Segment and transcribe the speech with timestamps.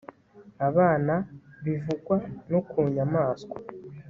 [0.67, 1.13] abana;
[1.63, 2.15] bivugwa
[2.51, 3.55] no ku nyamaswa